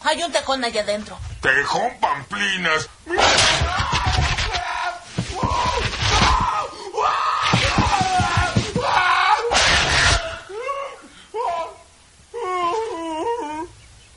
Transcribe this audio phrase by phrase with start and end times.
[0.00, 1.18] Hay un tejón allá adentro.
[1.40, 2.88] Tejón Pamplinas.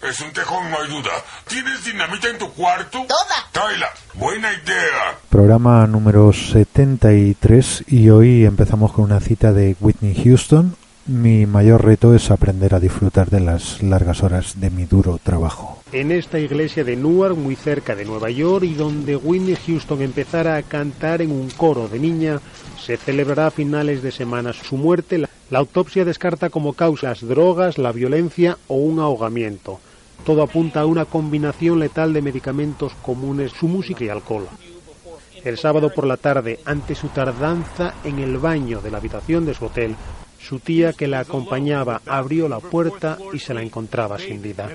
[0.02, 1.12] Es un tejón, no hay duda.
[1.48, 3.06] ¿Tienes dinamita en tu cuarto?
[3.08, 3.48] Toda.
[3.52, 3.88] Tráela.
[4.16, 5.18] Buena idea.
[5.30, 10.76] Programa número 73 y hoy empezamos con una cita de Whitney Houston.
[11.08, 15.82] Mi mayor reto es aprender a disfrutar de las largas horas de mi duro trabajo.
[15.92, 20.58] En esta iglesia de Newark, muy cerca de Nueva York, y donde Whitney Houston empezara
[20.58, 22.40] a cantar en un coro de niña,
[22.80, 25.18] se celebrará a finales de semana su muerte.
[25.18, 29.80] La, autopsia descarta como causas drogas, la violencia o un ahogamiento.
[30.24, 34.48] Todo apunta a una combinación letal de medicamentos comunes, su música y alcohol.
[35.44, 39.56] El sábado por la tarde, ante su tardanza en el baño de la habitación de
[39.56, 39.96] su hotel,
[40.42, 44.70] su tía que la acompañaba abrió la puerta y se la encontraba sin vida.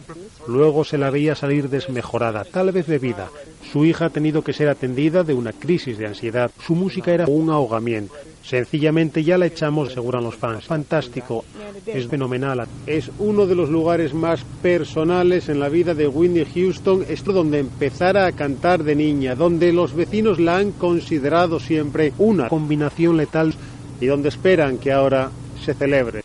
[0.46, 3.28] Luego se la veía salir desmejorada, tal vez bebida.
[3.72, 6.50] Su hija ha tenido que ser atendida de una crisis de ansiedad.
[6.64, 8.14] Su música era un ahogamiento.
[8.44, 10.64] Sencillamente ya la echamos, aseguran los fans.
[10.66, 11.44] Fantástico,
[11.84, 12.68] es fenomenal.
[12.86, 17.04] Es uno de los lugares más personales en la vida de Whitney Houston.
[17.08, 22.48] Es donde empezara a cantar de niña, donde los vecinos la han considerado siempre una
[22.48, 23.52] combinación letal
[24.00, 25.30] y donde esperan que ahora
[25.66, 26.22] se celebre.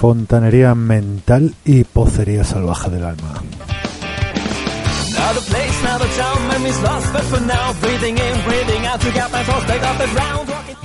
[0.00, 3.34] Fontanería mental y pocería salvaje del alma.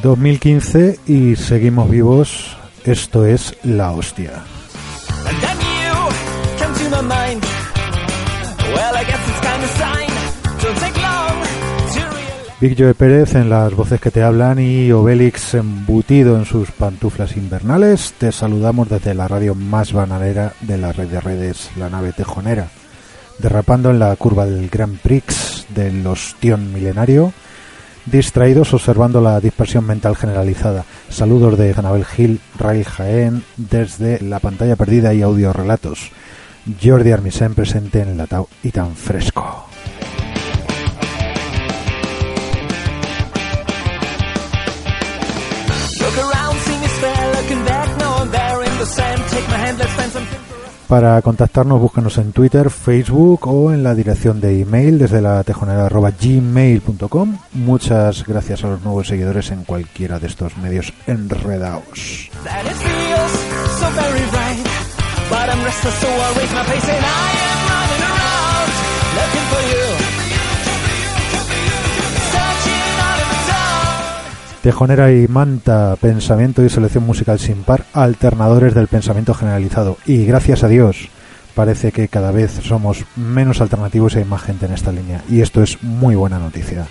[0.03, 2.57] 2015 y seguimos vivos.
[2.83, 4.43] Esto es la hostia.
[12.61, 17.37] Big Joe Pérez en las voces que te hablan y Obélix embutido en sus pantuflas
[17.37, 18.13] invernales.
[18.17, 22.67] Te saludamos desde la radio más bananera de la red de redes, la nave tejonera.
[23.37, 27.31] Derrapando en la curva del Grand Prix del ostión milenario,
[28.05, 30.83] distraídos observando la dispersión mental generalizada.
[31.07, 36.11] Saludos de Anabel Gil, Rail Jaén, desde la pantalla perdida y audio relatos.
[36.83, 39.68] Jordi Armisen presente en Latao y tan fresco.
[50.89, 57.37] Para contactarnos, búscanos en Twitter, Facebook o en la dirección de email desde la gmail.com.
[57.53, 62.31] Muchas gracias a los nuevos seguidores en cualquiera de estos medios enredados.
[74.61, 79.97] Tejonera y Manta, pensamiento y selección musical sin par, alternadores del pensamiento generalizado.
[80.05, 81.07] Y gracias a Dios,
[81.55, 85.23] parece que cada vez somos menos alternativos y hay más gente en esta línea.
[85.29, 86.87] Y esto es muy buena noticia.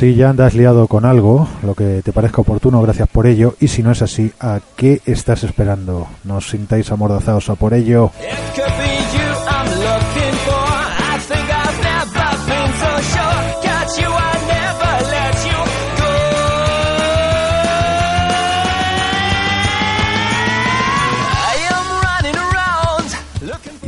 [0.00, 3.56] Si ya andas liado con algo, lo que te parezca oportuno, gracias por ello.
[3.60, 6.06] Y si no es así, ¿a qué estás esperando?
[6.24, 8.10] ¿No os sintáis amordazados a por ello?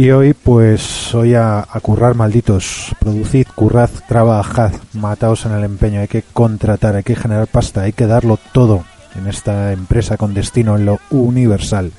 [0.02, 6.00] Y hoy pues hoy a, a, currar malditos, producid, currad, trabajad, mataos en el empeño,
[6.00, 8.82] hay que contratar, hay que generar pasta, hay que darlo todo
[9.14, 11.92] en esta empresa con destino en lo universal,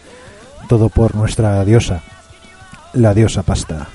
[0.68, 2.04] todo por nuestra diosa,
[2.92, 3.88] la diosa pasta.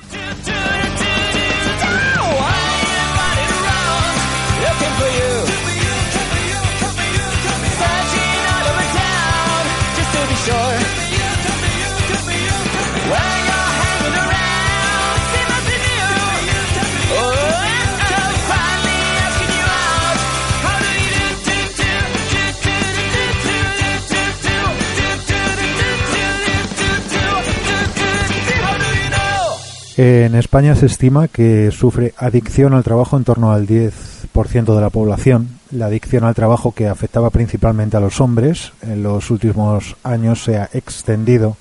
[30.00, 34.90] En España se estima que sufre adicción al trabajo en torno al 10% de la
[34.90, 35.48] población.
[35.72, 40.56] La adicción al trabajo que afectaba principalmente a los hombres en los últimos años se
[40.56, 41.56] ha extendido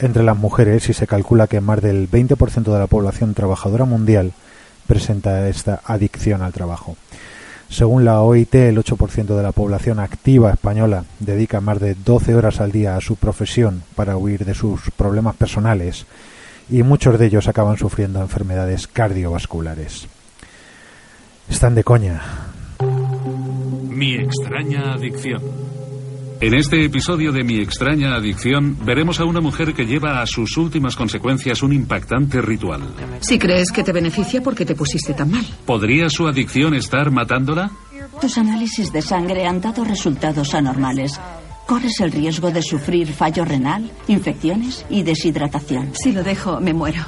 [0.00, 4.32] entre las mujeres y se calcula que más del 20% de la población trabajadora mundial
[4.88, 6.96] presenta esta adicción al trabajo.
[7.68, 12.60] Según la OIT, el 8% de la población activa española dedica más de 12 horas
[12.60, 16.06] al día a su profesión para huir de sus problemas personales
[16.70, 20.06] y muchos de ellos acaban sufriendo enfermedades cardiovasculares.
[21.48, 22.20] Están de coña.
[23.88, 25.42] Mi extraña adicción.
[26.40, 30.56] En este episodio de Mi extraña adicción veremos a una mujer que lleva a sus
[30.56, 32.82] últimas consecuencias un impactante ritual.
[33.20, 35.44] Si crees que te beneficia, ¿por qué te pusiste tan mal?
[35.66, 37.72] ¿Podría su adicción estar matándola?
[38.20, 41.18] Tus análisis de sangre han dado resultados anormales.
[41.68, 45.92] Corres el riesgo de sufrir fallo renal, infecciones y deshidratación.
[45.92, 47.02] Si lo dejo, me muero.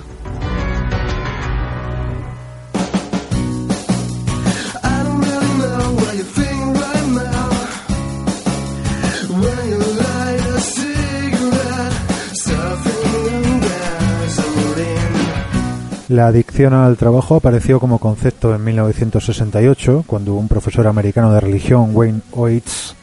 [16.08, 21.92] La adicción al trabajo apareció como concepto en 1968, cuando un profesor americano de religión,
[21.94, 22.94] Wayne Oates,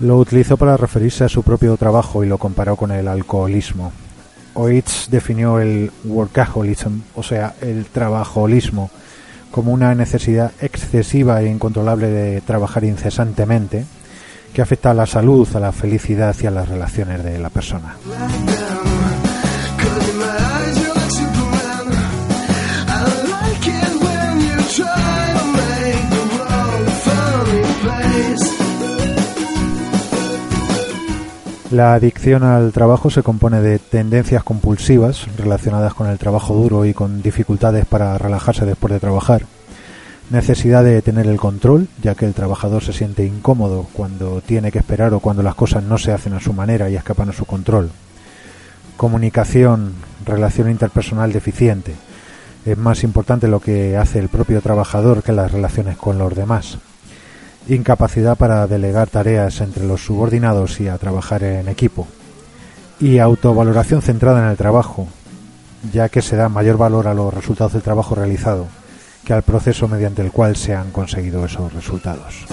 [0.00, 3.92] lo utilizó para referirse a su propio trabajo y lo comparó con el alcoholismo.
[4.54, 8.90] Oates definió el workaholism, o sea, el trabajolismo,
[9.50, 13.84] como una necesidad excesiva e incontrolable de trabajar incesantemente,
[14.52, 17.96] que afecta a la salud, a la felicidad y a las relaciones de la persona.
[31.72, 36.94] La adicción al trabajo se compone de tendencias compulsivas relacionadas con el trabajo duro y
[36.94, 39.46] con dificultades para relajarse después de trabajar,
[40.30, 44.78] necesidad de tener el control, ya que el trabajador se siente incómodo cuando tiene que
[44.78, 47.46] esperar o cuando las cosas no se hacen a su manera y escapan a su
[47.46, 47.90] control,
[48.96, 51.96] comunicación, relación interpersonal deficiente,
[52.64, 56.78] es más importante lo que hace el propio trabajador que las relaciones con los demás
[57.68, 62.06] incapacidad para delegar tareas entre los subordinados y a trabajar en equipo,
[63.00, 65.08] y autovaloración centrada en el trabajo,
[65.92, 68.66] ya que se da mayor valor a los resultados del trabajo realizado
[69.26, 72.46] que al proceso mediante el cual se han conseguido esos resultados.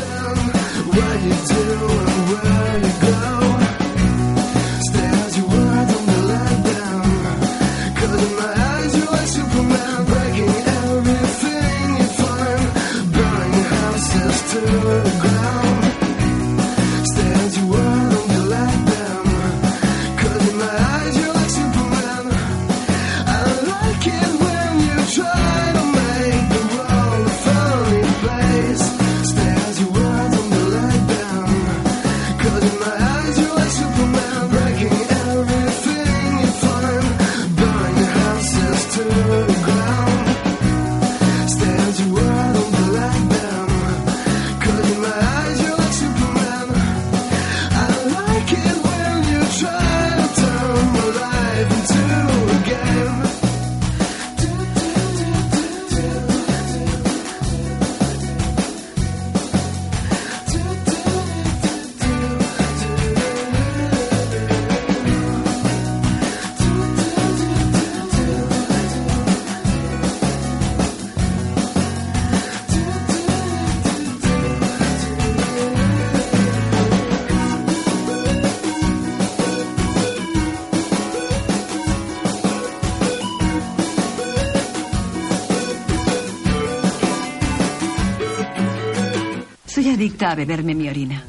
[90.21, 91.23] A beberme mi orina.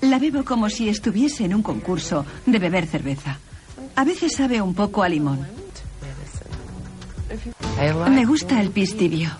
[0.00, 3.38] La bebo como si estuviese en un concurso de beber cerveza.
[3.96, 5.46] A veces sabe un poco a limón.
[8.10, 9.30] Me gusta el pis tibio.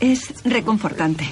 [0.00, 1.26] Es reconfortante.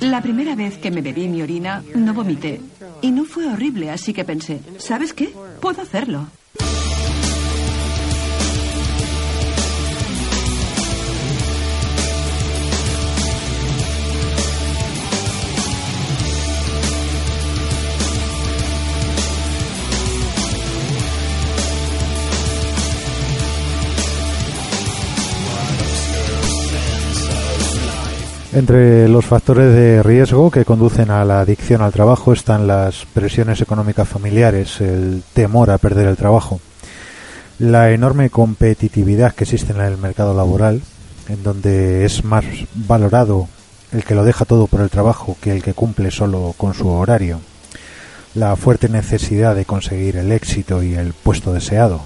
[0.00, 2.60] La primera vez que me bebí mi orina no vomité.
[3.00, 5.32] Y no fue horrible, así que pensé, ¿sabes qué?
[5.60, 6.26] Puedo hacerlo.
[28.54, 33.60] Entre los factores de riesgo que conducen a la adicción al trabajo están las presiones
[33.60, 36.60] económicas familiares, el temor a perder el trabajo.
[37.58, 40.82] La enorme competitividad que existe en el mercado laboral,
[41.28, 42.44] en donde es más
[42.76, 43.48] valorado
[43.90, 46.88] el que lo deja todo por el trabajo que el que cumple solo con su
[46.88, 47.40] horario.
[48.36, 52.02] La fuerte necesidad de conseguir el éxito y el puesto deseado,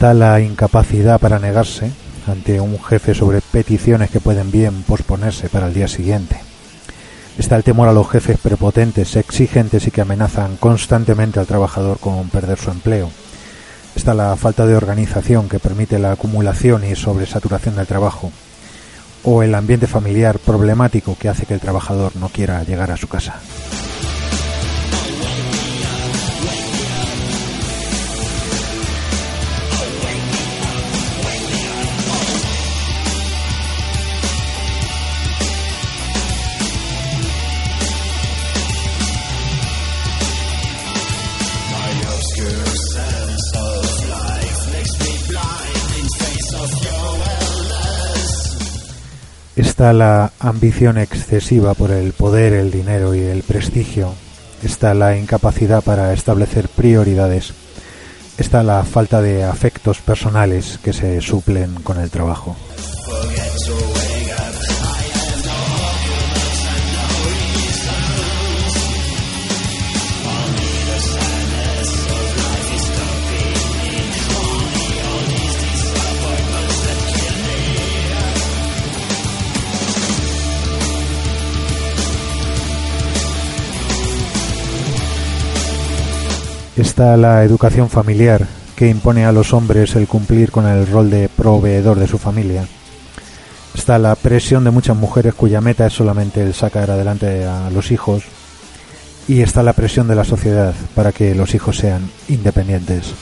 [0.00, 1.90] está la incapacidad para negarse
[2.26, 6.40] ante un jefe sobre peticiones que pueden bien posponerse para el día siguiente.
[7.36, 12.30] Está el temor a los jefes prepotentes, exigentes y que amenazan constantemente al trabajador con
[12.30, 13.10] perder su empleo.
[13.94, 18.32] Está la falta de organización que permite la acumulación y sobresaturación del trabajo.
[19.24, 23.06] O el ambiente familiar problemático que hace que el trabajador no quiera llegar a su
[23.06, 23.38] casa.
[49.60, 54.14] Está la ambición excesiva por el poder, el dinero y el prestigio,
[54.62, 57.52] está la incapacidad para establecer prioridades,
[58.38, 62.56] está la falta de afectos personales que se suplen con el trabajo.
[86.80, 91.28] Está la educación familiar, que impone a los hombres el cumplir con el rol de
[91.28, 92.66] proveedor de su familia.
[93.74, 97.90] Está la presión de muchas mujeres cuya meta es solamente el sacar adelante a los
[97.90, 98.24] hijos.
[99.28, 103.14] Y está la presión de la sociedad para que los hijos sean independientes.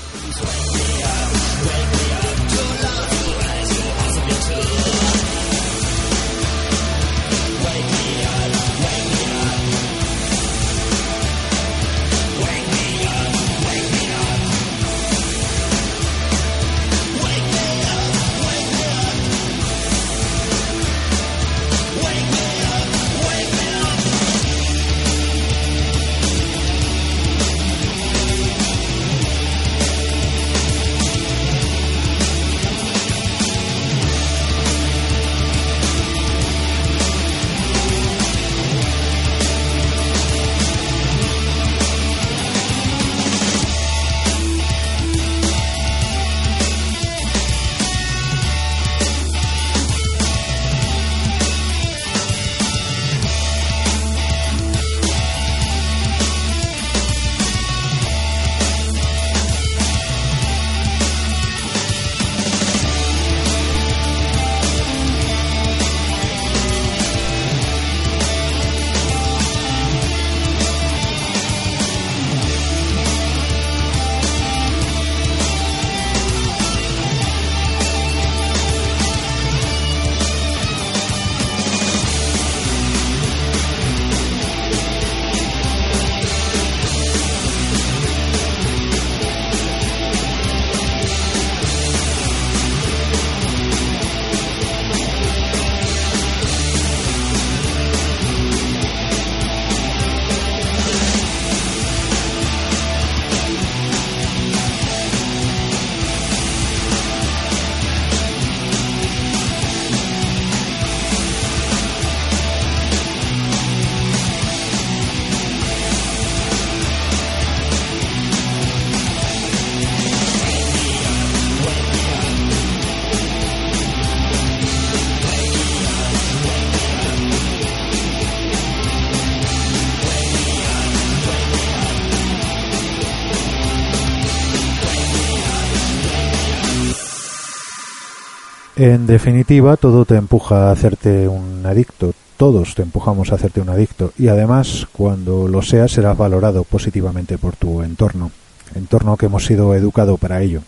[138.79, 142.13] En definitiva, todo te empuja a hacerte un adicto.
[142.37, 144.13] Todos te empujamos a hacerte un adicto.
[144.17, 148.31] Y además, cuando lo seas, serás valorado positivamente por tu entorno.
[148.77, 150.63] Entorno que hemos sido educado para ello.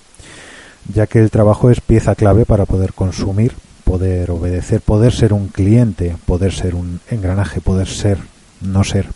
[0.92, 3.52] Ya que el trabajo es pieza clave para poder consumir,
[3.84, 8.18] poder obedecer, poder ser un cliente, poder ser un engranaje, poder ser,
[8.60, 9.06] no ser.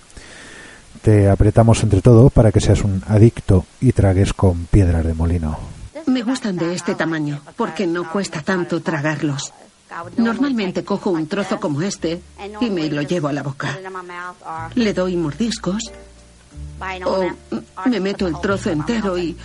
[1.03, 5.74] Te apretamos entre todo para que seas un adicto y tragues con piedras de molino.
[6.14, 9.52] Me gustan de este tamaño porque no cuesta tanto tragarlos.
[10.16, 12.23] Normalmente cojo un trozo como este
[12.61, 13.76] y me lo llevo a la boca.
[14.76, 15.83] Le doy mordiscos
[17.04, 17.25] o
[17.87, 19.37] me meto el trozo entero y...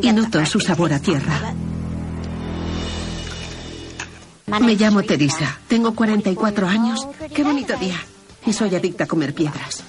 [0.00, 1.52] Y noto su sabor a tierra.
[4.46, 5.58] Me llamo Teresa.
[5.68, 7.06] Tengo 44 años.
[7.34, 8.00] Qué bonito día.
[8.46, 9.84] Y soy adicta a comer piedras.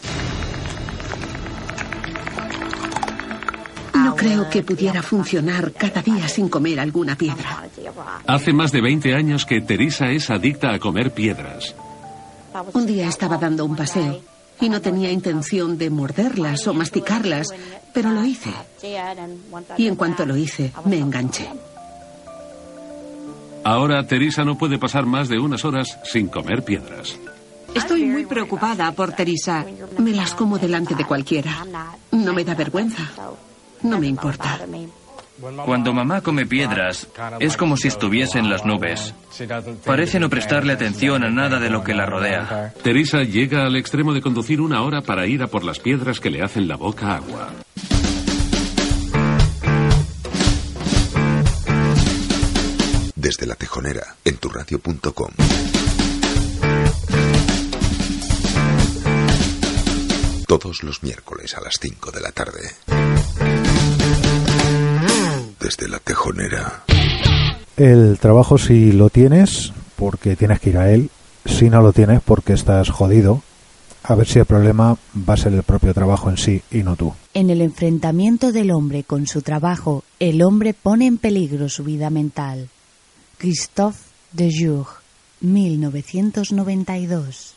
[4.21, 7.63] Creo que pudiera funcionar cada día sin comer alguna piedra.
[8.27, 11.73] Hace más de 20 años que Teresa es adicta a comer piedras.
[12.73, 14.21] Un día estaba dando un paseo
[14.59, 17.47] y no tenía intención de morderlas o masticarlas,
[17.93, 18.51] pero lo hice.
[19.77, 21.49] Y en cuanto lo hice, me enganché.
[23.63, 27.17] Ahora Teresa no puede pasar más de unas horas sin comer piedras.
[27.73, 29.65] Estoy muy preocupada por Teresa.
[29.97, 31.65] Me las como delante de cualquiera.
[32.11, 33.09] No me da vergüenza.
[33.83, 34.59] No me importa.
[35.65, 37.07] Cuando mamá come piedras,
[37.39, 39.13] es como si estuviese en las nubes.
[39.85, 42.73] Parece no prestarle atención a nada de lo que la rodea.
[42.83, 46.29] Teresa llega al extremo de conducir una hora para ir a por las piedras que
[46.29, 47.49] le hacen la boca agua.
[53.15, 55.31] Desde la tejonera, en turradio.com.
[60.47, 63.50] Todos los miércoles a las 5 de la tarde.
[65.61, 66.83] Desde la tejonera.
[67.77, 71.09] El trabajo si lo tienes, porque tienes que ir a él.
[71.45, 73.41] Si no lo tienes, porque estás jodido.
[74.03, 76.95] A ver si el problema va a ser el propio trabajo en sí y no
[76.95, 77.13] tú.
[77.35, 82.09] En el enfrentamiento del hombre con su trabajo, el hombre pone en peligro su vida
[82.09, 82.69] mental.
[83.37, 83.99] Christophe
[84.31, 84.87] de Jour,
[85.41, 87.55] 1992.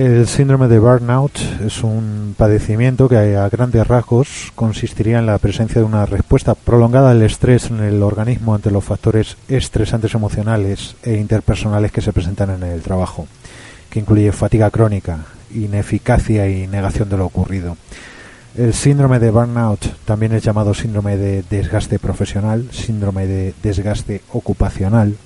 [0.00, 5.82] El síndrome de burnout es un padecimiento que a grandes rasgos consistiría en la presencia
[5.82, 11.16] de una respuesta prolongada al estrés en el organismo ante los factores estresantes emocionales e
[11.16, 13.26] interpersonales que se presentan en el trabajo,
[13.90, 15.18] que incluye fatiga crónica,
[15.54, 17.76] ineficacia y negación de lo ocurrido.
[18.56, 25.16] El síndrome de burnout también es llamado síndrome de desgaste profesional, síndrome de desgaste ocupacional,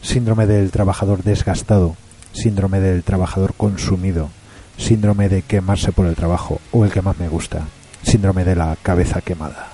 [0.00, 1.96] síndrome del trabajador desgastado,
[2.32, 4.30] síndrome del trabajador consumido,
[4.76, 7.66] síndrome de quemarse por el trabajo o el que más me gusta,
[8.02, 9.72] síndrome de la cabeza quemada.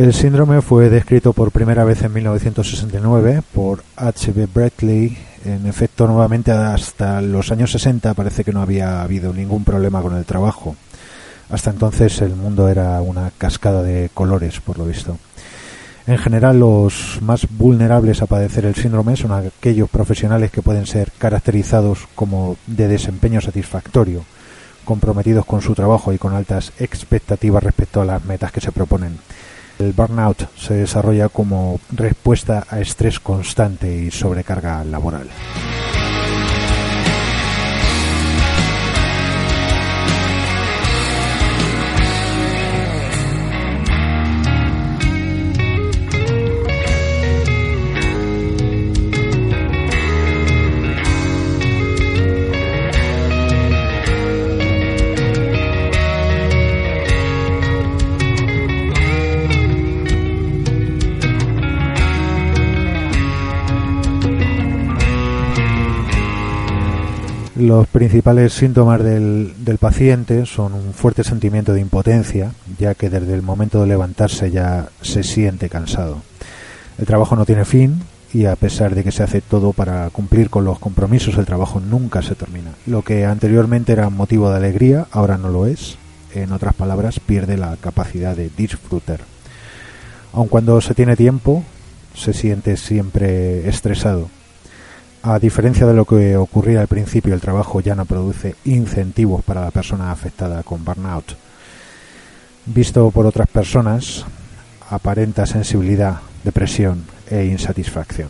[0.00, 4.46] El síndrome fue descrito por primera vez en 1969 por H.B.
[4.46, 5.18] Bradley.
[5.44, 10.16] En efecto, nuevamente hasta los años 60 parece que no había habido ningún problema con
[10.16, 10.74] el trabajo.
[11.50, 15.18] Hasta entonces el mundo era una cascada de colores, por lo visto.
[16.06, 21.12] En general, los más vulnerables a padecer el síndrome son aquellos profesionales que pueden ser
[21.18, 24.24] caracterizados como de desempeño satisfactorio,
[24.86, 29.18] comprometidos con su trabajo y con altas expectativas respecto a las metas que se proponen.
[29.80, 35.28] El burnout se desarrolla como respuesta a estrés constante y sobrecarga laboral.
[67.60, 73.34] Los principales síntomas del, del, paciente son un fuerte sentimiento de impotencia, ya que desde
[73.34, 76.22] el momento de levantarse ya se siente cansado.
[76.96, 78.00] El trabajo no tiene fin
[78.32, 81.80] y a pesar de que se hace todo para cumplir con los compromisos, el trabajo
[81.80, 82.70] nunca se termina.
[82.86, 85.98] Lo que anteriormente era motivo de alegría, ahora no lo es.
[86.34, 89.20] En otras palabras, pierde la capacidad de disfrutar.
[90.32, 91.62] Aun cuando se tiene tiempo,
[92.14, 94.30] se siente siempre estresado.
[95.22, 99.60] A diferencia de lo que ocurría al principio, el trabajo ya no produce incentivos para
[99.60, 101.36] la persona afectada con burnout.
[102.64, 104.24] Visto por otras personas,
[104.88, 108.28] aparenta sensibilidad, depresión e insatisfacción.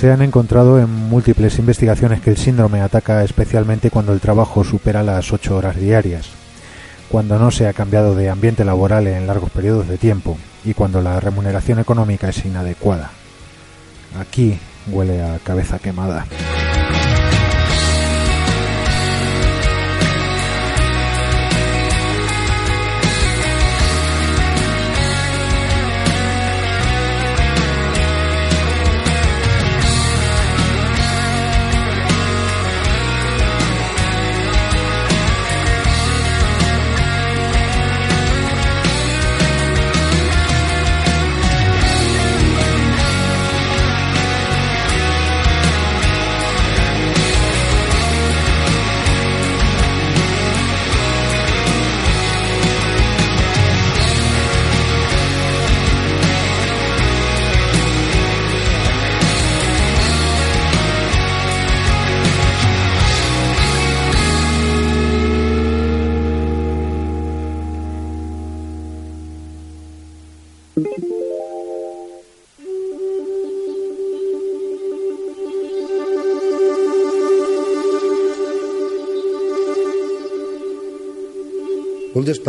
[0.00, 5.02] Se han encontrado en múltiples investigaciones que el síndrome ataca especialmente cuando el trabajo supera
[5.02, 6.30] las ocho horas diarias,
[7.10, 11.02] cuando no se ha cambiado de ambiente laboral en largos periodos de tiempo y cuando
[11.02, 13.10] la remuneración económica es inadecuada.
[14.18, 14.58] Aquí
[14.90, 16.24] huele a cabeza quemada.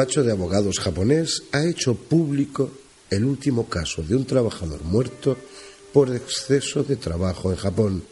[0.01, 2.71] Despacho de abogados japonés ha hecho público
[3.11, 5.37] el último caso de un trabajador muerto
[5.93, 8.03] por exceso de trabajo en Japón,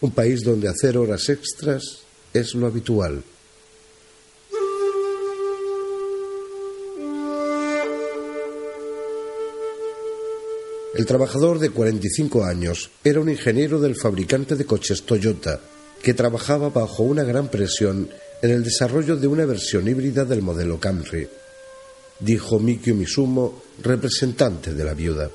[0.00, 1.98] un país donde hacer horas extras
[2.32, 3.22] es lo habitual.
[10.94, 15.60] El trabajador de 45 años era un ingeniero del fabricante de coches Toyota
[16.02, 18.08] que trabajaba bajo una gran presión
[18.42, 21.28] en el desarrollo de una versión híbrida del modelo Camry,
[22.18, 25.30] dijo Mikio Misumo, representante de la viuda.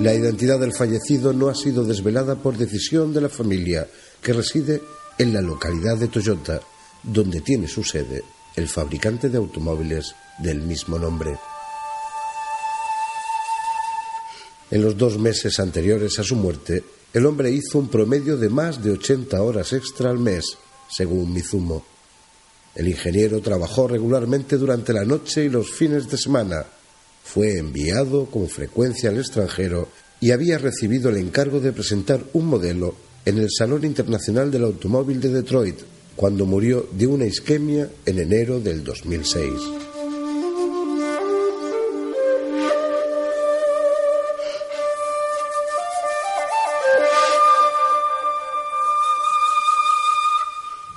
[0.00, 3.88] La identidad del fallecido no ha sido desvelada por decisión de la familia,
[4.20, 4.82] que reside
[5.16, 6.60] en la localidad de Toyota,
[7.04, 8.24] donde tiene su sede
[8.56, 11.36] el fabricante de automóviles del mismo nombre.
[14.70, 18.82] En los dos meses anteriores a su muerte, el hombre hizo un promedio de más
[18.82, 20.56] de 80 horas extra al mes,
[20.88, 21.84] según Mizumo.
[22.74, 26.64] El ingeniero trabajó regularmente durante la noche y los fines de semana.
[27.22, 29.88] Fue enviado con frecuencia al extranjero
[30.20, 35.20] y había recibido el encargo de presentar un modelo en el Salón Internacional del Automóvil
[35.20, 35.80] de Detroit,
[36.16, 39.50] cuando murió de una isquemia en enero del 2006.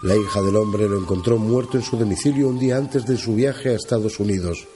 [0.03, 3.33] La hija del hombre lo encontró muerto en su domicilio un día antes de su
[3.35, 4.67] viaje a Estados Unidos.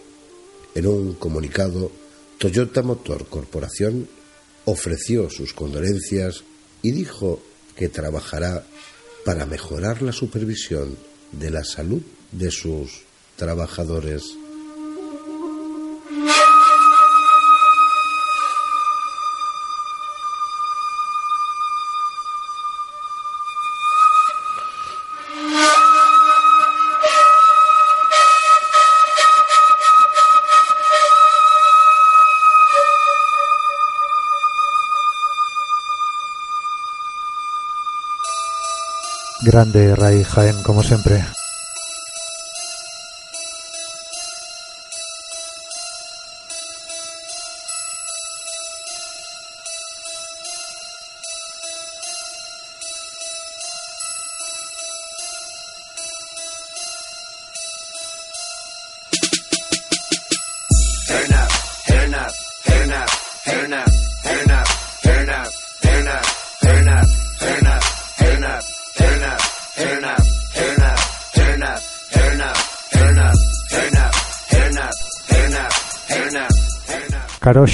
[0.74, 1.92] En un comunicado,
[2.38, 4.10] Toyota Motor Corporación
[4.66, 6.44] ofreció sus condolencias
[6.82, 7.40] y dijo
[7.76, 8.66] que trabajará
[9.26, 10.98] para mejorar la supervisión
[11.32, 13.04] de la salud de sus
[13.36, 14.24] trabajadores.
[39.52, 41.26] Grande Ray Jaén, como siempre.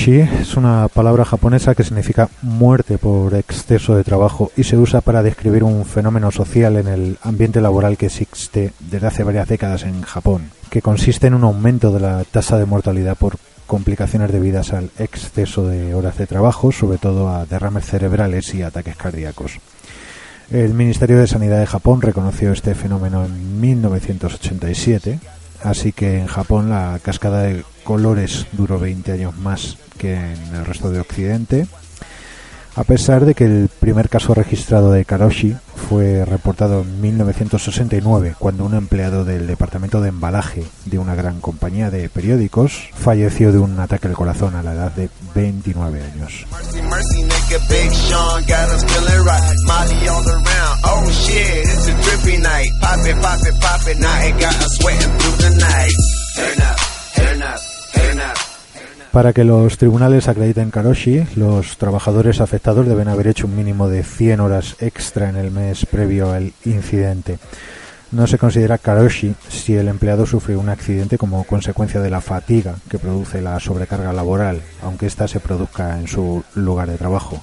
[0.08, 5.22] Es una palabra japonesa que significa muerte por exceso de trabajo y se usa para
[5.22, 10.02] describir un fenómeno social en el ambiente laboral que existe desde hace varias décadas en
[10.04, 14.92] Japón, que consiste en un aumento de la tasa de mortalidad por complicaciones debidas al
[14.98, 19.60] exceso de horas de trabajo, sobre todo a derrames cerebrales y ataques cardíacos.
[20.50, 25.20] El Ministerio de Sanidad de Japón reconoció este fenómeno en 1987
[25.64, 30.66] Así que en Japón la cascada de colores duró 20 años más que en el
[30.66, 31.68] resto de Occidente,
[32.78, 35.58] a pesar de que el primer caso registrado de Karoshi
[35.90, 41.90] fue reportado en 1969, cuando un empleado del departamento de embalaje de una gran compañía
[41.90, 46.46] de periódicos falleció de un ataque al corazón a la edad de 29 años.
[59.18, 64.04] Para que los tribunales acrediten Karoshi, los trabajadores afectados deben haber hecho un mínimo de
[64.04, 67.40] 100 horas extra en el mes previo al incidente.
[68.12, 72.76] No se considera Karoshi si el empleado sufre un accidente como consecuencia de la fatiga
[72.92, 77.42] que produce la sobrecarga laboral, aunque ésta se produzca en su lugar de trabajo.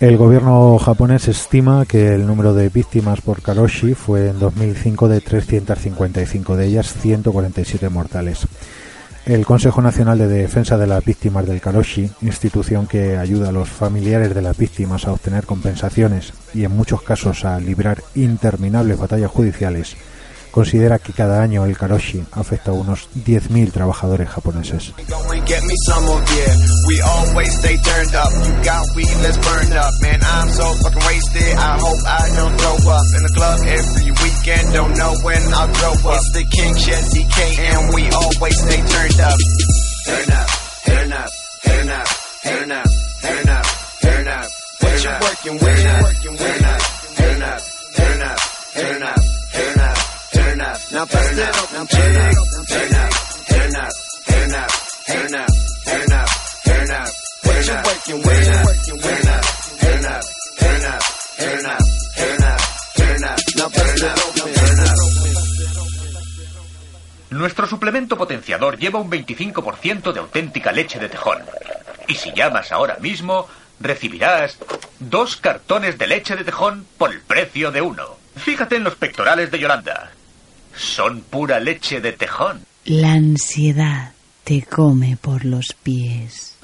[0.00, 5.20] El gobierno japonés estima que el número de víctimas por karoshi fue en 2005 de
[5.20, 8.46] 355, de ellas 147 mortales.
[9.26, 13.68] El Consejo Nacional de Defensa de las Víctimas del Karoshi, institución que ayuda a los
[13.68, 19.30] familiares de las víctimas a obtener compensaciones y en muchos casos a librar interminables batallas
[19.30, 19.98] judiciales,
[20.50, 24.92] considera que cada año el karoshi afecta a unos 10.000 trabajadores japoneses.
[67.30, 71.42] Nuestro suplemento potenciador lleva un 25% de auténtica leche de tejón.
[72.06, 73.46] Y si llamas ahora mismo,
[73.78, 74.56] recibirás
[74.98, 78.16] dos cartones de leche de tejón por el precio de uno.
[78.36, 80.12] Fíjate en los pectorales de Yolanda.
[80.78, 82.60] Son pura leche de tejón.
[82.84, 84.12] La ansiedad
[84.44, 86.56] te come por los pies.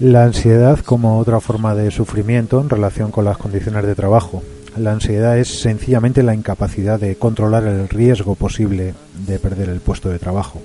[0.00, 4.42] La ansiedad como otra forma de sufrimiento en relación con las condiciones de trabajo.
[4.76, 8.94] La ansiedad es sencillamente la incapacidad de controlar el riesgo posible
[9.26, 10.62] de perder el puesto de trabajo.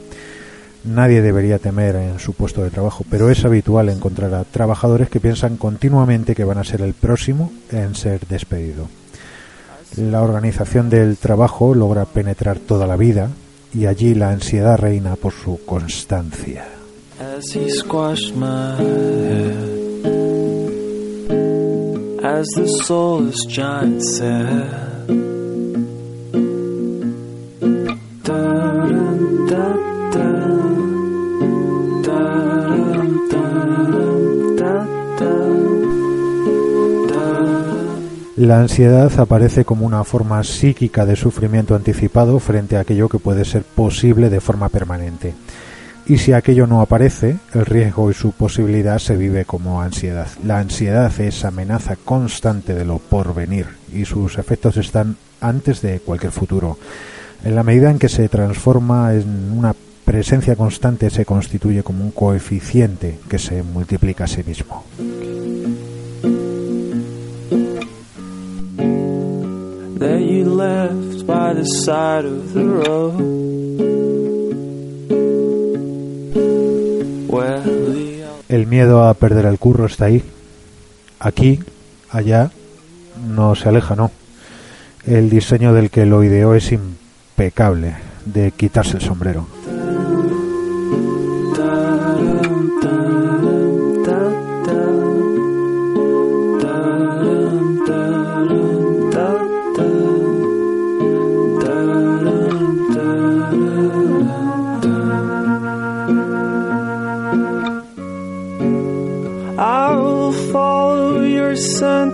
[0.86, 5.20] Nadie debería temer en su puesto de trabajo, pero es habitual encontrar a trabajadores que
[5.20, 8.88] piensan continuamente que van a ser el próximo en ser despedido.
[9.98, 13.30] La organización del trabajo logra penetrar toda la vida
[13.74, 16.66] y allí la ansiedad reina por su constancia.
[22.28, 24.68] As the soulless giant said,
[28.22, 30.28] "Da-dum, da-da,
[32.04, 35.32] da-dum, da-dum, da-da,
[38.36, 43.46] La ansiedad aparece como una forma psíquica de sufrimiento anticipado frente a aquello que puede
[43.46, 45.34] ser posible de forma permanente.
[46.10, 50.28] Y si aquello no aparece, el riesgo y su posibilidad se vive como ansiedad.
[50.46, 56.32] La ansiedad es amenaza constante de lo porvenir y sus efectos están antes de cualquier
[56.32, 56.78] futuro.
[57.44, 62.12] En la medida en que se transforma en una presencia constante, se constituye como un
[62.12, 64.86] coeficiente que se multiplica a sí mismo.
[71.88, 72.26] that.
[78.50, 80.24] El miedo a perder el curro está ahí.
[81.20, 81.60] Aquí,
[82.10, 82.52] allá,
[83.28, 84.12] no se aleja, no.
[85.06, 89.57] El diseño del que lo ideó es impecable, de quitarse el sombrero.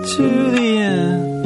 [0.06, 1.44] To the end.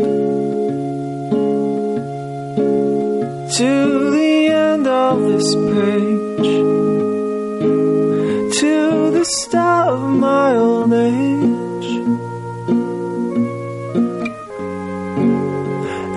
[3.58, 6.50] To the end of this page.
[8.60, 11.90] To the start of my old age.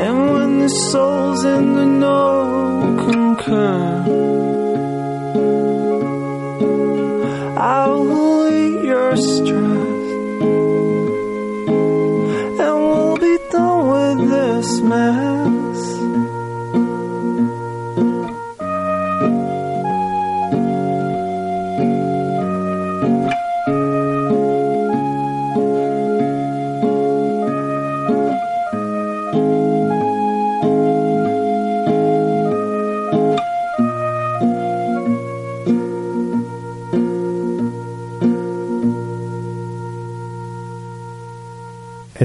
[0.00, 3.89] And when the souls in the know concur.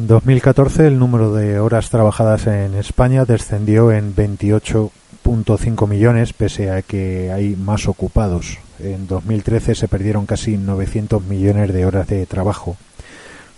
[0.06, 6.84] En 2014 el número de horas trabajadas en España descendió en 28.5 millones pese a
[6.84, 8.60] que hay más ocupados.
[8.78, 12.78] En 2013 se perdieron casi 900 millones de horas de trabajo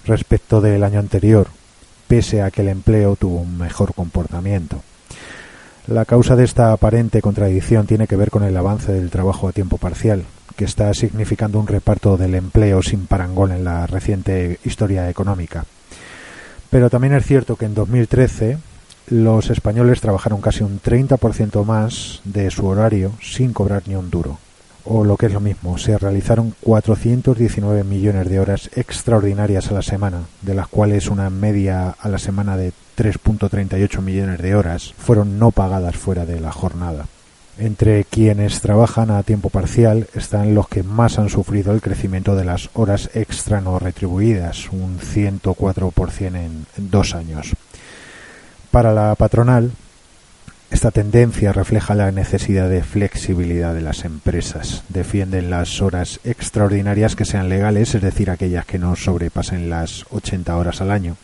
[0.05, 1.47] respecto del año anterior,
[2.07, 4.81] pese a que el empleo tuvo un mejor comportamiento.
[5.88, 9.51] La causa de esta aparente contradicción tiene que ver con el avance del trabajo a
[9.51, 10.23] tiempo parcial,
[10.55, 15.65] que está significando un reparto del empleo sin parangón en la reciente historia económica.
[16.69, 18.58] Pero también es cierto que en 2013
[19.08, 24.38] los españoles trabajaron casi un 30% más de su horario sin cobrar ni un duro.
[24.84, 29.82] O lo que es lo mismo, se realizaron 419 millones de horas extraordinarias a la
[29.82, 35.39] semana, de las cuales una media a la semana de 3.38 millones de horas fueron
[35.39, 37.06] no pagadas fuera de la jornada.
[37.60, 42.46] Entre quienes trabajan a tiempo parcial están los que más han sufrido el crecimiento de
[42.46, 47.54] las horas extra no retribuidas, un 104% en dos años.
[48.70, 49.72] Para la patronal,
[50.70, 54.84] esta tendencia refleja la necesidad de flexibilidad de las empresas.
[54.89, 60.56] Defienden las horas extraordinarias que sean legales, es decir, aquellas que no sobrepasen las 80
[60.56, 61.15] horas al año,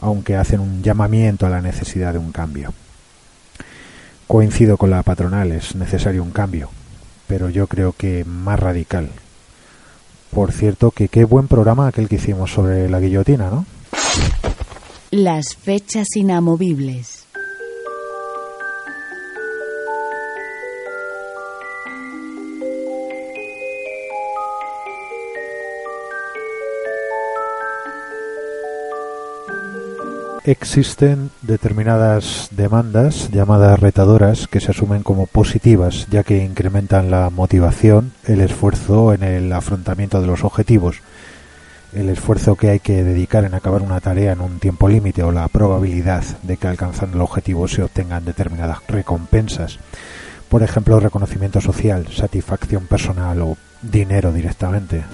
[0.00, 2.74] aunque hacen un llamamiento a la necesidad de un cambio.
[4.30, 6.70] Coincido con la patronal, es necesario un cambio,
[7.26, 9.10] pero yo creo que más radical.
[10.30, 13.66] Por cierto, que qué buen programa aquel que hicimos sobre la guillotina, ¿no?
[15.10, 17.19] Las fechas inamovibles.
[30.44, 38.12] Existen determinadas demandas llamadas retadoras que se asumen como positivas ya que incrementan la motivación,
[38.24, 41.02] el esfuerzo en el afrontamiento de los objetivos,
[41.92, 45.30] el esfuerzo que hay que dedicar en acabar una tarea en un tiempo límite o
[45.30, 49.78] la probabilidad de que alcanzando el objetivo se obtengan determinadas recompensas,
[50.48, 55.04] por ejemplo reconocimiento social, satisfacción personal o dinero directamente.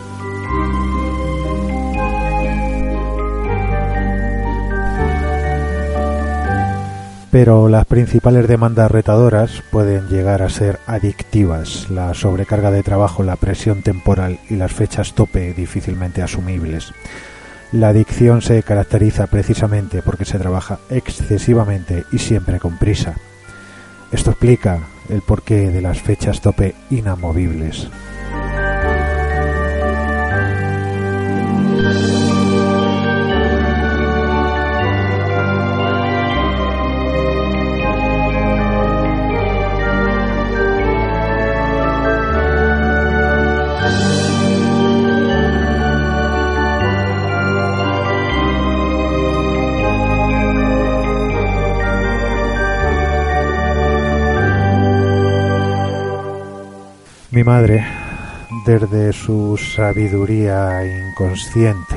[7.30, 13.36] Pero las principales demandas retadoras pueden llegar a ser adictivas, la sobrecarga de trabajo, la
[13.36, 16.92] presión temporal y las fechas tope difícilmente asumibles.
[17.72, 23.14] La adicción se caracteriza precisamente porque se trabaja excesivamente y siempre con prisa.
[24.12, 27.88] Esto explica el porqué de las fechas tope inamovibles.
[57.36, 57.84] Mi madre,
[58.64, 61.94] desde su sabiduría inconsciente,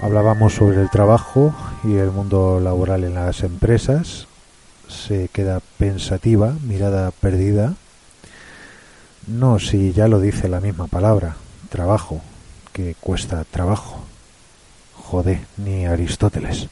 [0.00, 1.54] hablábamos sobre el trabajo
[1.84, 4.26] y el mundo laboral en las empresas,
[4.88, 7.74] se queda pensativa, mirada perdida.
[9.28, 11.36] No, si ya lo dice la misma palabra,
[11.68, 12.20] trabajo,
[12.72, 14.00] que cuesta trabajo.
[14.96, 16.68] Jode, ni Aristóteles.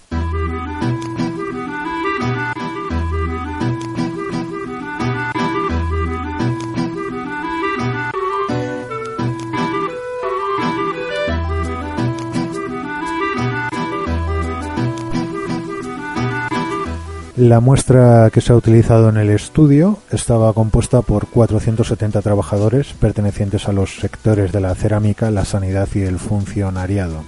[17.41, 23.67] La muestra que se ha utilizado en el estudio estaba compuesta por 470 trabajadores pertenecientes
[23.67, 27.25] a los sectores de la cerámica, la sanidad y el funcionariado.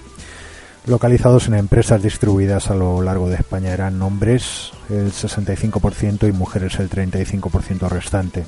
[0.87, 6.79] Localizados en empresas distribuidas a lo largo de España eran hombres el 65% y mujeres
[6.79, 8.45] el 35% restante.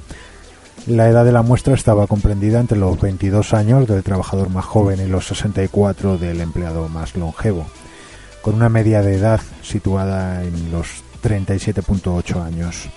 [0.87, 5.01] La edad de la muestra estaba comprendida entre los 22 años del trabajador más joven
[5.01, 7.65] y los 64 del empleado más longevo,
[8.43, 12.91] con una media de edad situada en los 37.8 años.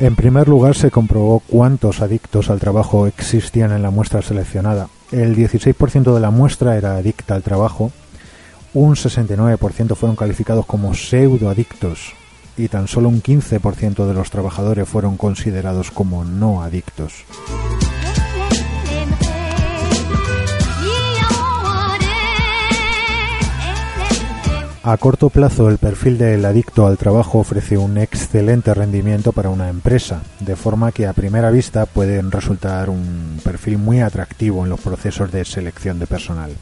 [0.00, 4.88] En primer lugar, se comprobó cuántos adictos al trabajo existían en la muestra seleccionada.
[5.12, 7.92] El 16% de la muestra era adicta al trabajo,
[8.72, 12.12] un 69% fueron calificados como pseudoadictos
[12.56, 17.24] y tan solo un 15% de los trabajadores fueron considerados como no adictos.
[24.82, 29.68] A corto plazo, el perfil del adicto al trabajo ofrece un excelente rendimiento para una
[29.68, 34.80] empresa, de forma que a primera vista pueden resultar un perfil muy atractivo en los
[34.80, 36.52] procesos de selección de personal.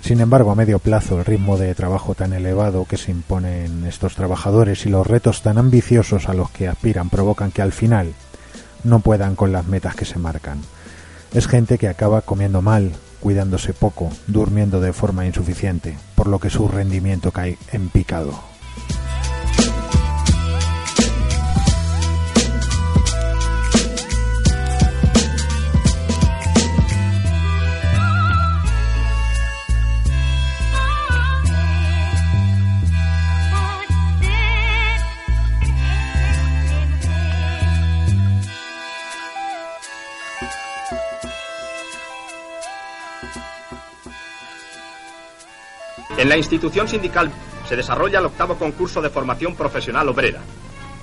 [0.00, 4.14] Sin embargo, a medio plazo, el ritmo de trabajo tan elevado que se imponen estos
[4.14, 8.14] trabajadores y los retos tan ambiciosos a los que aspiran provocan que al final
[8.82, 10.60] no puedan con las metas que se marcan.
[11.32, 16.50] Es gente que acaba comiendo mal, cuidándose poco, durmiendo de forma insuficiente, por lo que
[16.50, 18.49] su rendimiento cae en picado.
[46.20, 47.32] En la institución sindical
[47.66, 50.40] se desarrolla el octavo concurso de formación profesional obrera.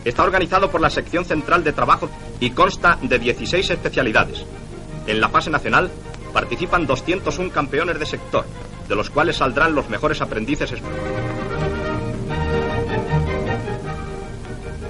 [0.05, 2.07] Está organizado por la sección central de trabajo
[2.39, 4.45] y consta de 16 especialidades.
[5.07, 5.89] En la fase nacional
[6.32, 8.45] participan 201 campeones de sector,
[8.88, 10.72] de los cuales saldrán los mejores aprendices.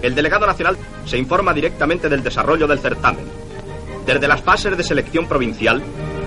[0.02, 3.26] El delegado nacional se informa directamente del desarrollo del certamen.
[4.06, 5.82] Desde las fases de selección provincial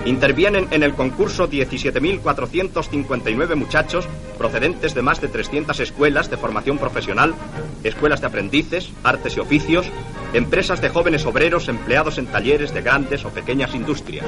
[0.05, 7.35] Intervienen en el concurso 17.459 muchachos procedentes de más de 300 escuelas de formación profesional,
[7.83, 9.85] escuelas de aprendices, artes y oficios,
[10.33, 14.25] empresas de jóvenes obreros empleados en talleres de grandes o pequeñas industrias.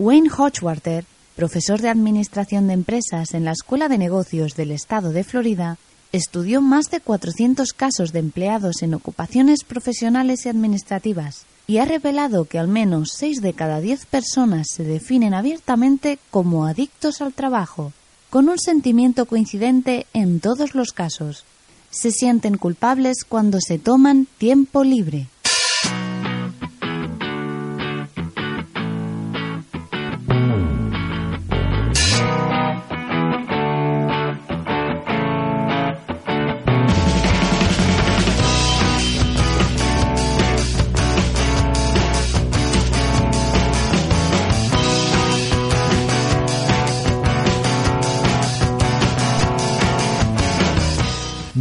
[0.00, 1.04] Wayne Hochwater,
[1.36, 5.76] profesor de Administración de Empresas en la Escuela de Negocios del Estado de Florida,
[6.10, 12.46] estudió más de 400 casos de empleados en ocupaciones profesionales y administrativas y ha revelado
[12.46, 17.92] que al menos 6 de cada 10 personas se definen abiertamente como adictos al trabajo,
[18.30, 21.44] con un sentimiento coincidente en todos los casos.
[21.90, 25.26] Se sienten culpables cuando se toman tiempo libre.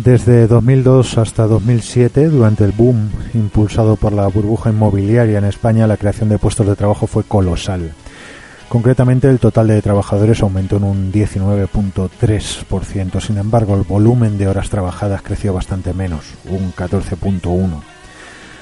[0.08, 5.98] Desde 2002 hasta 2007, durante el boom impulsado por la burbuja inmobiliaria en España, la
[5.98, 7.92] creación de puestos de trabajo fue colosal.
[8.70, 13.20] Concretamente, el total de trabajadores aumentó en un 19.3%.
[13.20, 17.82] Sin embargo, el volumen de horas trabajadas creció bastante menos, un 14.1%.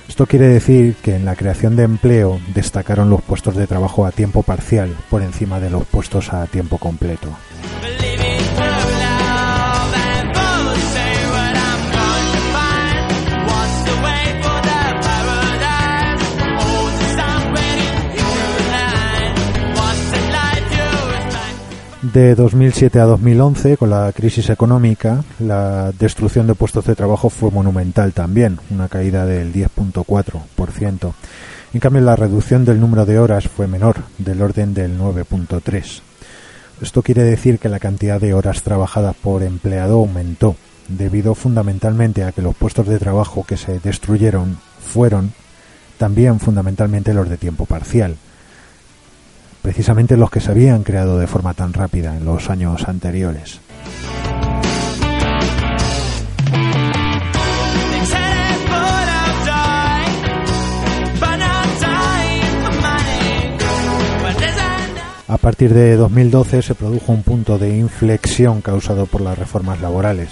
[0.09, 4.11] Esto quiere decir que en la creación de empleo destacaron los puestos de trabajo a
[4.11, 7.29] tiempo parcial por encima de los puestos a tiempo completo.
[22.13, 27.49] De 2007 a 2011, con la crisis económica, la destrucción de puestos de trabajo fue
[27.49, 31.13] monumental también, una caída del 10.4%.
[31.73, 36.01] En cambio, la reducción del número de horas fue menor, del orden del 9.3%.
[36.79, 40.55] Esto quiere decir que la cantidad de horas trabajadas por empleado aumentó,
[40.87, 45.33] debido fundamentalmente a que los puestos de trabajo que se destruyeron fueron
[45.97, 48.17] también fundamentalmente los de tiempo parcial
[49.65, 53.59] precisamente los que se habían creado de forma tan rápida en los años anteriores.
[65.27, 70.29] A partir de 2012 se produjo un punto de inflexión causado por las reformas laborales.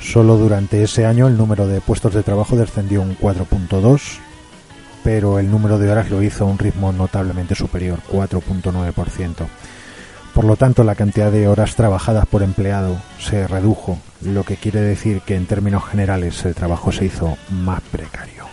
[0.00, 4.20] Solo durante ese año el número de puestos de trabajo descendió un 4.2
[5.02, 9.46] pero el número de horas lo hizo a un ritmo notablemente superior, 4.9%.
[10.34, 14.80] Por lo tanto, la cantidad de horas trabajadas por empleado se redujo, lo que quiere
[14.80, 18.46] decir que en términos generales el trabajo se hizo más precario.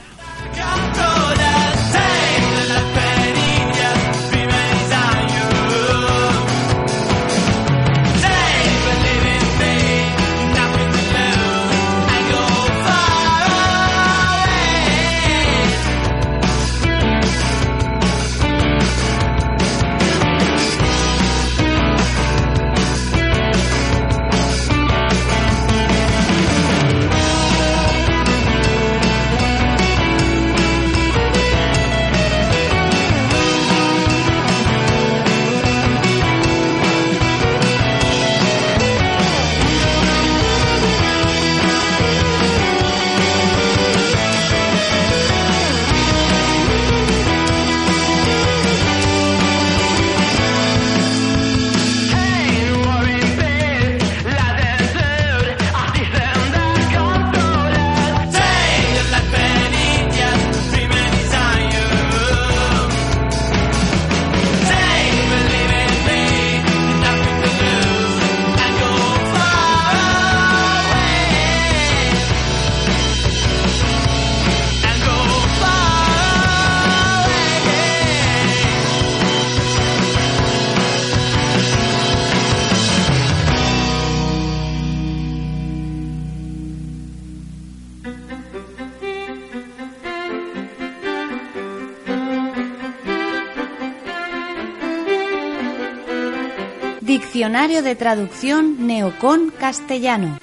[97.50, 100.38] Diccionario de traducción Neocon castellano.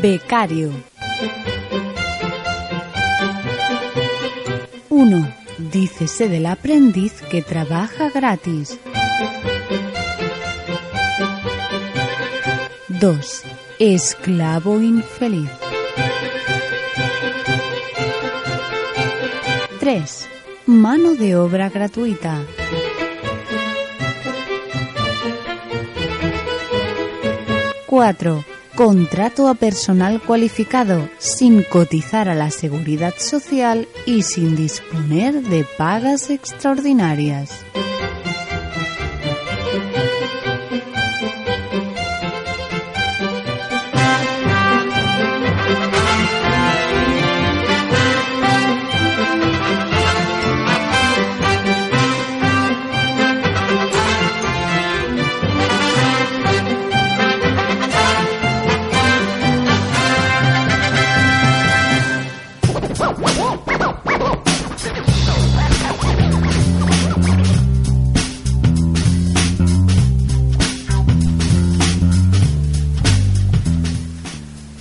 [0.00, 0.72] Becario.
[4.88, 5.34] 1.
[5.58, 8.78] Dícese del aprendiz que trabaja gratis.
[12.88, 13.42] 2.
[13.78, 15.50] Esclavo infeliz.
[19.84, 20.28] 3.
[20.64, 22.42] Mano de obra gratuita.
[27.84, 28.44] 4.
[28.74, 36.30] Contrato a personal cualificado, sin cotizar a la seguridad social y sin disponer de pagas
[36.30, 37.62] extraordinarias.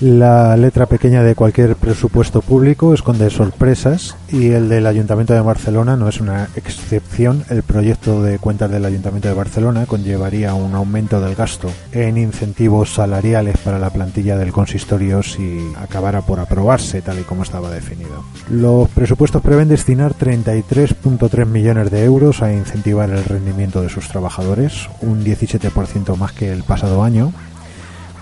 [0.04, 5.95] La letra pequeña de cualquier presupuesto público esconde sorpresas y el del Ayuntamiento de Barcelona
[5.95, 7.45] no es una excepción.
[7.49, 12.93] El proyecto de cuentas del Ayuntamiento de Barcelona conllevaría un aumento del gasto en incentivos
[12.93, 18.26] salariales para la plantilla del consistorio si acabara por aprobarse tal y como estaba definido.
[18.49, 24.89] Los presupuestos prevén destinar 33.3 millones de euros a incentivar el rendimiento de sus trabajadores,
[24.99, 27.32] un 17% más que el pasado año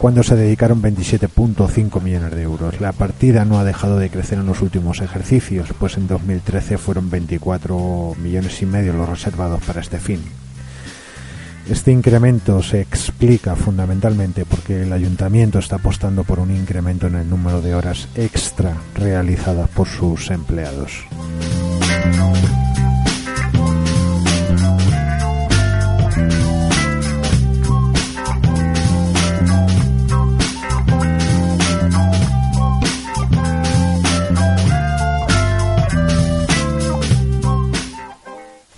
[0.02, 2.82] cuando se dedicaron 27.5 millones de euros.
[2.82, 7.12] La partida no ha dejado de crecer en los últimos ejercicios, pues en 2013 fueron
[7.12, 10.20] 24 millones y medio los reservados para este fin.
[11.70, 17.30] Este incremento se explica fundamentalmente porque el ayuntamiento está apostando por un incremento en el
[17.30, 21.06] número de horas extra realizadas por sus empleados.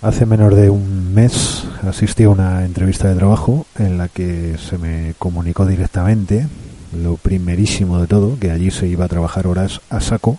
[0.04, 4.76] Hace menos de un mes asistí a una entrevista de trabajo en la que se
[4.76, 6.46] me comunicó directamente
[6.92, 10.38] lo primerísimo de todo, que allí se iba a trabajar horas a saco.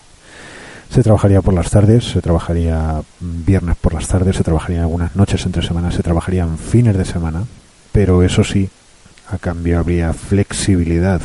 [0.92, 5.44] Se trabajaría por las tardes, se trabajaría viernes por las tardes, se trabajaría algunas noches
[5.48, 7.46] entre semanas, se trabajarían fines de semana,
[7.92, 8.70] pero eso sí,
[9.32, 11.22] a cambio habría flexibilidad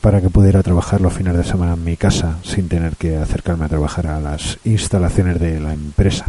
[0.00, 3.66] para que pudiera trabajar los fines de semana en mi casa sin tener que acercarme
[3.66, 6.26] a trabajar a las instalaciones de la empresa.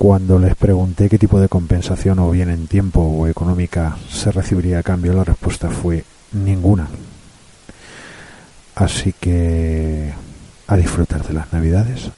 [0.00, 4.78] Cuando les pregunté qué tipo de compensación o bien en tiempo o económica se recibiría
[4.78, 6.88] a cambio, la respuesta fue ninguna.
[8.74, 10.10] Así que
[10.68, 12.10] a disfrutar de las navidades.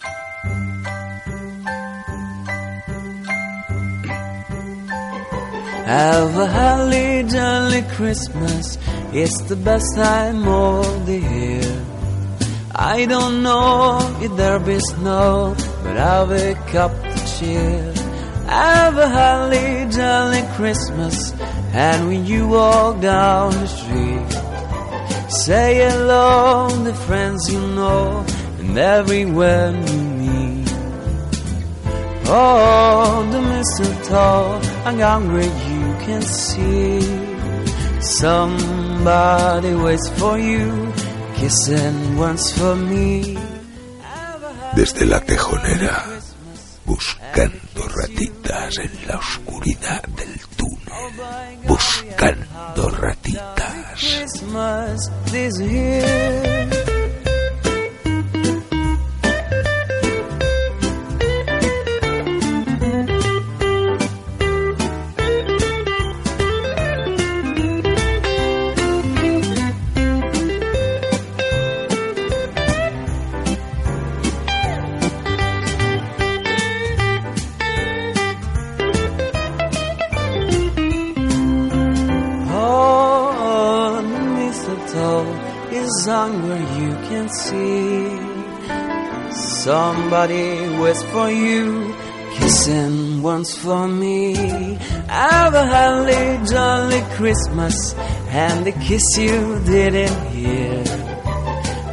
[5.85, 8.79] Have a Christmas.
[9.13, 11.83] It's the best time of the year.
[12.77, 17.93] I don't know if there'll be snow, but I'll wake up to cheer.
[18.47, 21.33] Have a holly jolly Christmas.
[21.73, 24.31] And when you walk down the street,
[25.31, 28.25] say hello to friends you know
[28.59, 30.69] and everywhere you meet.
[32.27, 37.01] Oh, the mistletoe, I'm hungry, you can see.
[38.01, 40.93] Somebody waits for you,
[41.37, 43.52] kissing once for me.
[44.75, 46.05] Desde la tejonera,
[46.85, 54.23] buscando ratitas en la oscuridad del túnel, buscando ratitas.
[93.63, 94.35] For me.
[95.09, 97.95] Have a holly jolly Christmas,
[98.29, 100.83] and the kiss you didn't hear.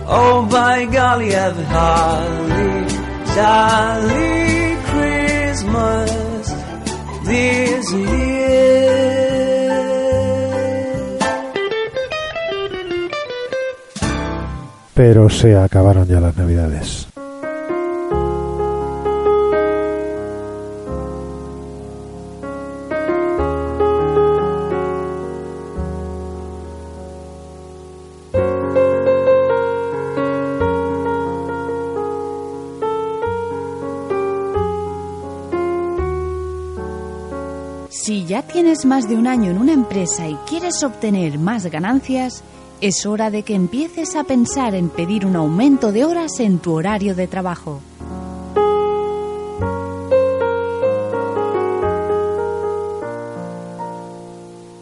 [0.08, 2.88] Oh, by golly, holly
[3.36, 6.12] jolly Christmas
[7.26, 8.50] this year.
[14.96, 17.09] Pero se acabaron ya las navidades.
[38.86, 42.44] Más de un año en una empresa y quieres obtener más ganancias,
[42.82, 46.74] es hora de que empieces a pensar en pedir un aumento de horas en tu
[46.74, 47.82] horario de trabajo.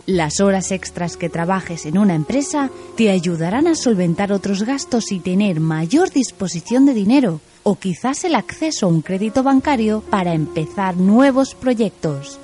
[0.05, 5.19] Las horas extras que trabajes en una empresa te ayudarán a solventar otros gastos y
[5.19, 10.95] tener mayor disposición de dinero o quizás el acceso a un crédito bancario para empezar
[10.95, 12.39] nuevos proyectos.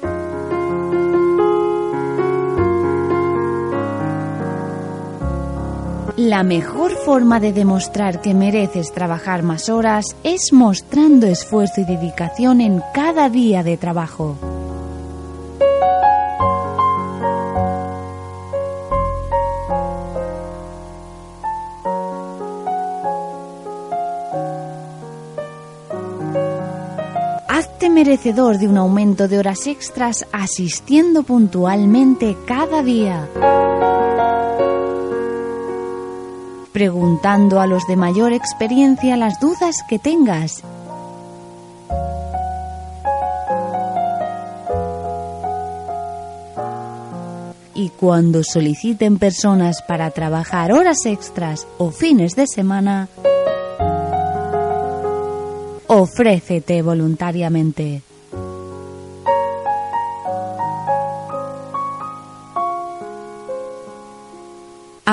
[6.29, 12.61] La mejor forma de demostrar que mereces trabajar más horas es mostrando esfuerzo y dedicación
[12.61, 14.37] en cada día de trabajo.
[27.49, 33.27] Hazte merecedor de un aumento de horas extras asistiendo puntualmente cada día.
[36.73, 40.63] Preguntando a los de mayor experiencia las dudas que tengas.
[47.75, 53.07] Y cuando soliciten personas para trabajar horas extras o fines de semana,
[55.87, 58.01] ofrécete voluntariamente.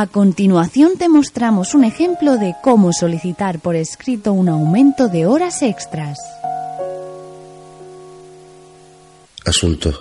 [0.00, 5.60] A continuación te mostramos un ejemplo de cómo solicitar por escrito un aumento de horas
[5.60, 6.16] extras.
[9.44, 9.92] Asunto.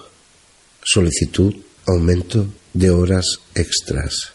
[0.81, 1.53] Solicitud,
[1.85, 4.31] aumento de horas extras.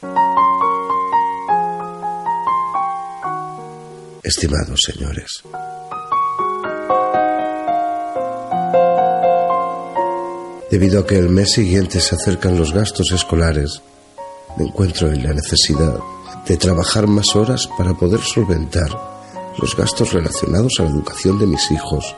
[4.22, 5.30] Estimados señores,
[10.70, 13.80] debido a que el mes siguiente se acercan los gastos escolares,
[14.56, 15.98] me encuentro en la necesidad
[16.46, 18.88] de trabajar más horas para poder solventar
[19.58, 22.14] los gastos relacionados a la educación de mis hijos,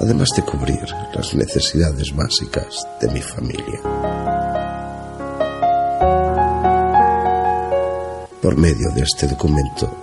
[0.00, 3.80] además de cubrir las necesidades básicas de mi familia.
[8.42, 9.94] Por medio de este documento,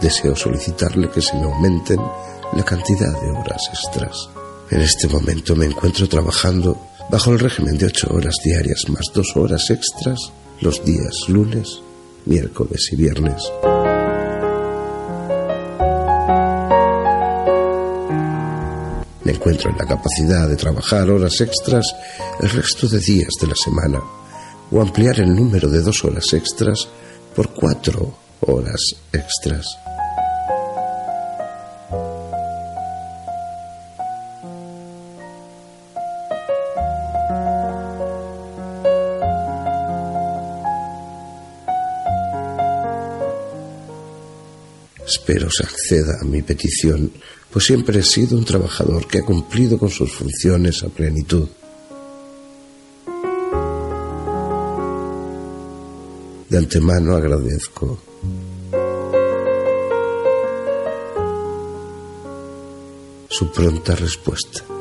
[0.00, 2.00] deseo solicitarle que se me aumenten
[2.52, 4.28] la cantidad de horas extras.
[4.70, 6.76] En este momento me encuentro trabajando
[7.10, 10.32] bajo el régimen de ocho horas diarias más dos horas extras
[10.64, 11.82] los días lunes,
[12.24, 13.52] miércoles y viernes.
[19.24, 21.84] Me encuentro en la capacidad de trabajar horas extras
[22.40, 24.00] el resto de días de la semana
[24.70, 26.88] o ampliar el número de dos horas extras
[27.36, 28.80] por cuatro horas
[29.12, 29.83] extras.
[45.26, 47.10] Espero se acceda a mi petición,
[47.50, 51.48] pues siempre he sido un trabajador que ha cumplido con sus funciones a plenitud.
[56.50, 57.98] De antemano agradezco
[63.30, 64.73] su pronta respuesta.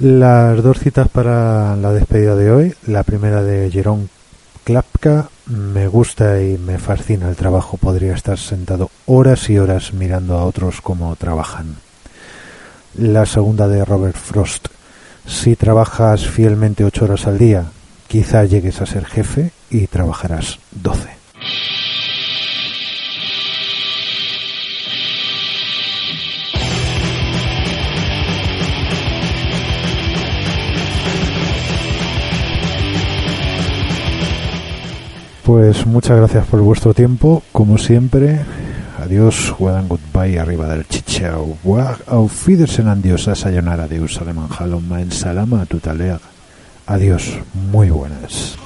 [0.00, 4.06] Las dos citas para la despedida de hoy, la primera de Jerome
[4.62, 10.38] Klapka, me gusta y me fascina el trabajo, podría estar sentado horas y horas mirando
[10.38, 11.78] a otros cómo trabajan.
[12.94, 14.68] La segunda de Robert Frost,
[15.26, 17.64] si trabajas fielmente ocho horas al día,
[18.06, 21.17] quizá llegues a ser jefe y trabajarás doce.
[35.48, 38.38] Pues muchas gracias por vuestro tiempo, como siempre.
[39.02, 41.56] Adiós, Wadan Goodbye, arriba del chichao.
[42.06, 46.20] Auf Wiedersehen, adiós, a sayonara, adiós, aleman, halom, maen, salama, tutalea.
[46.86, 47.38] Adiós,
[47.72, 48.58] muy buenas.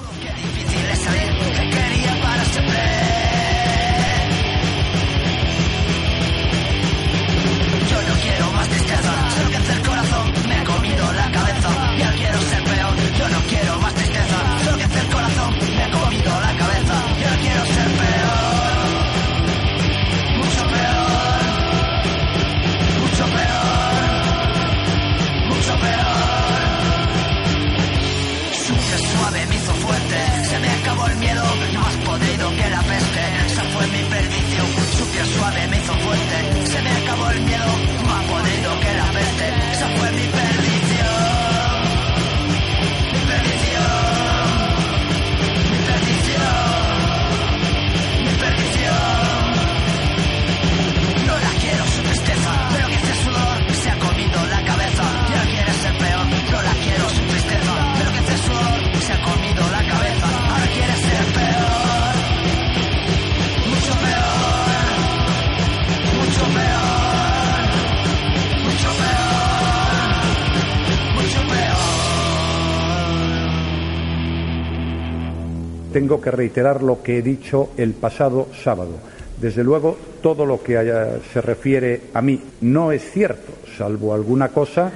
[76.12, 78.98] Tengo que reiterar lo que he dicho el pasado sábado.
[79.40, 84.48] Desde luego, todo lo que haya- se refiere a mí no es cierto, salvo alguna
[84.50, 84.92] cosa.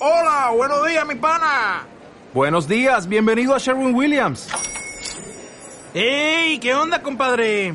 [0.00, 1.86] Hola, buenos días, mi pana.
[2.32, 4.48] Buenos días, bienvenido a Sherwin Williams.
[5.94, 6.58] ¡Ey!
[6.60, 7.74] ¿Qué onda, compadre?